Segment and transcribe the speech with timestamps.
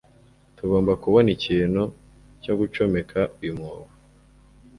[0.57, 1.81] Tugomba kubona ikintu
[2.43, 3.87] cyo gucomeka uyu mwobo.